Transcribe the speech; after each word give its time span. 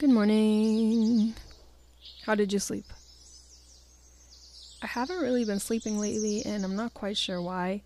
Good 0.00 0.08
morning. 0.08 1.34
How 2.24 2.34
did 2.34 2.54
you 2.54 2.58
sleep? 2.58 2.86
I 4.80 4.86
haven't 4.86 5.20
really 5.20 5.44
been 5.44 5.60
sleeping 5.60 5.98
lately, 5.98 6.42
and 6.42 6.64
I'm 6.64 6.74
not 6.74 6.94
quite 6.94 7.18
sure 7.18 7.42
why. 7.42 7.82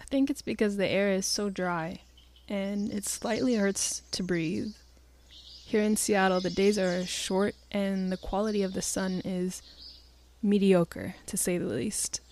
I 0.00 0.04
think 0.04 0.30
it's 0.30 0.40
because 0.40 0.78
the 0.78 0.88
air 0.88 1.12
is 1.12 1.26
so 1.26 1.50
dry, 1.50 2.00
and 2.48 2.90
it 2.90 3.04
slightly 3.04 3.56
hurts 3.56 4.00
to 4.12 4.22
breathe. 4.22 4.72
Here 5.66 5.82
in 5.82 5.96
Seattle, 5.96 6.40
the 6.40 6.48
days 6.48 6.78
are 6.78 7.04
short, 7.04 7.54
and 7.70 8.10
the 8.10 8.16
quality 8.16 8.62
of 8.62 8.72
the 8.72 8.80
sun 8.80 9.20
is 9.22 9.60
mediocre, 10.42 11.16
to 11.26 11.36
say 11.36 11.58
the 11.58 11.66
least. 11.66 12.22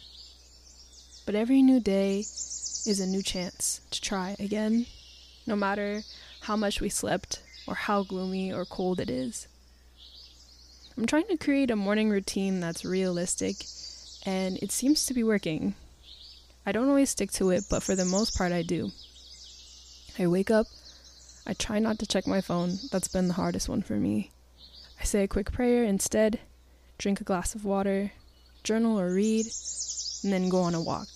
But 1.27 1.35
every 1.35 1.61
new 1.61 1.79
day 1.79 2.21
is 2.21 3.01
a 3.01 3.07
new 3.07 3.23
chance 3.23 3.83
to 3.91 4.01
try 4.01 4.35
again, 4.39 4.87
no 5.47 5.57
matter 5.57 6.05
how 6.41 6.57
much 6.57 6.81
we 6.81 6.89
slept 6.89 7.43
or 7.71 7.77
how 7.77 8.03
gloomy 8.03 8.53
or 8.53 8.65
cold 8.65 8.99
it 8.99 9.09
is. 9.09 9.47
I'm 10.99 11.07
trying 11.07 11.29
to 11.29 11.37
create 11.37 11.71
a 11.71 11.77
morning 11.77 12.11
routine 12.11 12.59
that's 12.59 12.85
realistic, 12.85 13.57
and 14.27 14.59
it 14.59 14.73
seems 14.73 15.07
to 15.07 15.15
be 15.15 15.23
working. 15.23 15.75
I 16.67 16.73
don't 16.73 16.89
always 16.89 17.11
stick 17.11 17.31
to 17.33 17.51
it, 17.51 17.65
but 17.71 17.85
for 17.85 17.95
the 17.95 18.05
most 18.05 18.37
part, 18.37 18.51
I 18.51 18.63
do. 18.63 18.91
I 20.19 20.27
wake 20.27 20.51
up, 20.51 20.67
I 21.47 21.55
try 21.55 21.79
not 21.79 22.01
to 22.01 22.07
check 22.07 22.27
my 22.27 22.41
phone, 22.41 22.79
that's 22.91 23.09
been 23.09 23.29
the 23.29 23.35
hardest 23.35 23.69
one 23.69 23.83
for 23.83 23.95
me. 23.95 24.33
I 25.01 25.05
say 25.05 25.23
a 25.23 25.29
quick 25.29 25.53
prayer 25.53 25.85
instead, 25.85 26.41
drink 26.99 27.21
a 27.21 27.25
glass 27.25 27.55
of 27.55 27.65
water, 27.65 28.13
journal 28.65 29.01
or 29.01 29.11
read, 29.11 29.47
and 30.25 30.33
then 30.33 30.49
go 30.49 30.61
on 30.61 30.75
a 30.75 30.83
walk. 30.83 31.09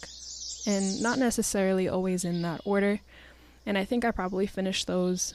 And 0.66 1.02
not 1.02 1.18
necessarily 1.18 1.88
always 1.88 2.24
in 2.24 2.40
that 2.42 2.62
order, 2.64 3.00
and 3.66 3.76
I 3.76 3.84
think 3.84 4.04
I 4.04 4.12
probably 4.12 4.46
finish 4.46 4.84
those 4.84 5.34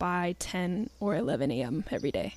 by 0.00 0.34
10 0.40 0.90
or 0.98 1.14
11 1.14 1.52
a.m. 1.52 1.84
every 1.92 2.10
day. 2.10 2.34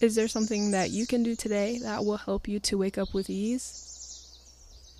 Is 0.00 0.14
there 0.14 0.28
something 0.28 0.70
that 0.70 0.90
you 0.90 1.08
can 1.08 1.24
do 1.24 1.34
today 1.34 1.80
that 1.82 2.04
will 2.04 2.18
help 2.18 2.46
you 2.46 2.60
to 2.60 2.78
wake 2.78 2.96
up 2.96 3.12
with 3.12 3.28
ease? 3.28 4.38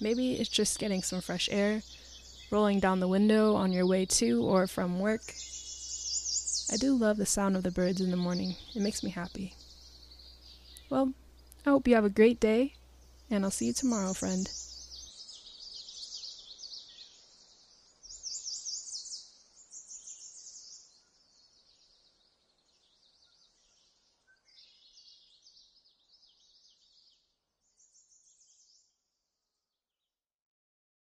Maybe 0.01 0.35
it's 0.35 0.49
just 0.49 0.81
getting 0.81 1.03
some 1.03 1.21
fresh 1.21 1.49
air, 1.53 1.83
rolling 2.51 2.81
down 2.81 2.99
the 2.99 3.07
window 3.07 3.55
on 3.55 3.71
your 3.71 3.87
way 3.87 4.07
to 4.07 4.43
or 4.43 4.67
from 4.67 4.99
work. 4.99 5.23
I 6.73 6.77
do 6.77 6.97
love 6.97 7.17
the 7.17 7.27
sound 7.27 7.57
of 7.57 7.63
the 7.63 7.71
birds 7.71 8.01
in 8.01 8.11
the 8.11 8.17
morning, 8.17 8.57
it 8.75 8.83
makes 8.83 9.05
me 9.05 9.11
happy. 9.11 9.55
Well, 10.91 11.13
I 11.65 11.71
hope 11.71 11.87
you 11.87 11.95
have 11.95 12.05
a 12.05 12.11
great 12.11 12.41
day, 12.41 12.75
and 13.31 13.45
I'll 13.45 13.51
see 13.51 13.67
you 13.67 13.73
tomorrow, 13.73 14.15
friend. 14.15 14.51